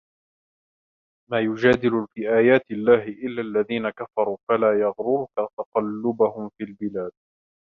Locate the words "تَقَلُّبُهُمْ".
5.57-6.49